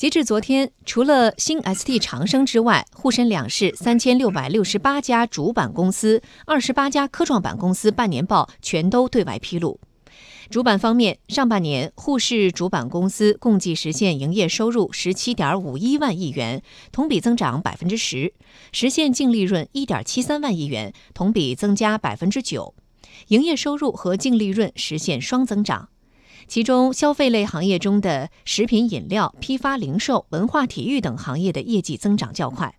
[0.00, 9.78] 截至昨天，除了新 ST 长生之外，沪深两市三千六百六十八家主板公司、二十八家科创板公司半年报全都对外披露。
[10.48, 18.32] 主板方面，上半年沪市主板公司共计实现营业收入十七点五一万亿元，同比增长百分之十；
[18.72, 22.72] 实现净利润一点七三万亿元，同比增加百分之九。
[23.28, 25.90] 营业收入和净利润实现双增长。
[26.50, 32.74] 其中，消费类行业中的食品饮料、批发零售、文化体育等行业的业绩增长较快。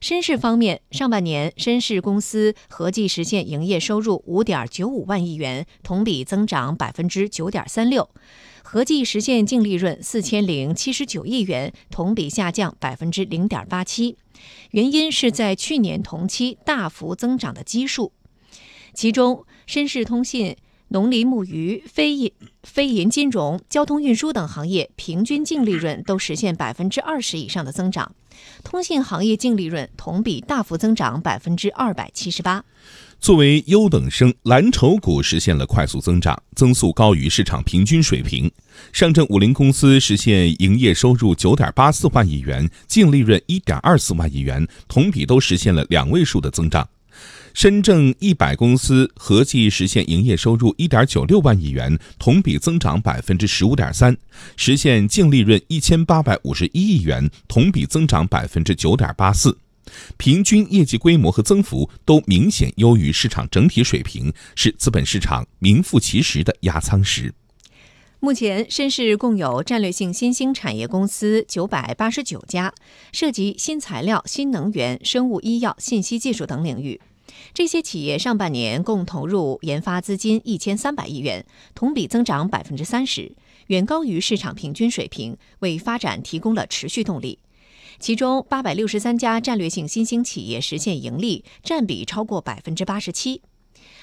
[0.00, 8.08] 深市方面，上半年深市公司合计实现营业收入五点九五万亿元，同比增长百分之九点三六；
[8.64, 14.16] 合计实现净利润四千零七十九亿元，同比下降百分之零点八七。
[14.72, 18.10] 原因是在去年同期大幅增长的基数。
[18.92, 20.56] 其中，深市通信。
[20.88, 22.32] 农林牧渔、非银
[22.62, 28.14] 非银金融、交通运输等行业平均净利润都实现百分之二十以上的增长，
[28.62, 32.64] 通信行业净利润同比大幅增长百分之二百七十八。
[33.18, 38.48] 作为优等生，蓝筹股实现了快速增长，增速高于市场平均水平。
[38.92, 46.88] 上证五零公司实现营业收入九点八四万亿元，净利润一点二四万亿元，同比都实现了两位数的增长。
[47.56, 54.14] 深证一百公司合计实现营业收入一点九六万亿元，同比增长百分之十五点三，
[54.58, 59.56] 实现净利润一千八百五十一亿元，同比增长百分之九点八四，
[60.18, 67.32] 平均业绩规模和增幅都明显优于市场整体水平，是资本市场名副其实的压舱石。
[68.20, 72.74] 目前，深市共有战略性新兴产业公司九百八十九家，
[73.12, 77.00] 涉及新材料、新能源、生物医药、信息技术等领域。
[77.54, 81.44] 这些企业上半年共投入研发资金一千三百亿元，
[81.74, 83.34] 同比增长百分之三十，
[83.68, 87.38] 远高于市场平均水平，为发展提供了持续动力。
[87.98, 93.40] 其中，八百六十三家战略性新兴企业实现盈利，占比超过百分之八十七。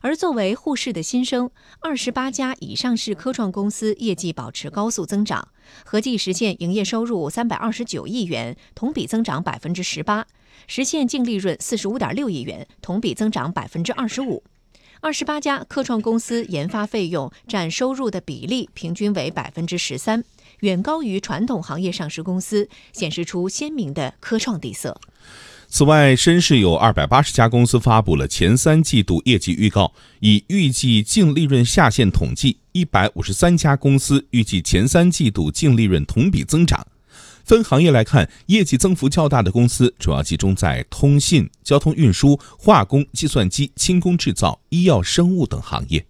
[0.00, 1.50] 而作为沪市的新生，
[1.80, 5.48] 二十八家以上市科创公司业绩保持高速增长，
[5.84, 10.26] 合计实现营业收入三百二十九亿元，同比增长百分之十八，
[10.66, 14.44] 实现净利润四十五点六亿元，同比增长百分之二十五。
[15.00, 20.24] 二十八家科创公司研发费用占收入的比例平均为百分之十三，
[20.60, 25.00] 远高于传统行业上市公司，显示出鲜明的科创底色。
[25.70, 36.86] 此外，深市有二百八十家公司发布了前三季度业绩预告，以预计净利润下限统计，一百五十三家公司预计前三季度净利润同比增长。
[37.44, 46.04] 分行业来看，业绩增幅较大的公司主要集中在通信、交通运输、化工、计算机、轻工制造、医药生物等行业。